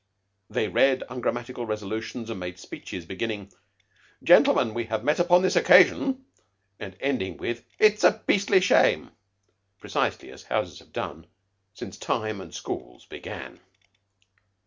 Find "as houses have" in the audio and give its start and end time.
10.31-10.91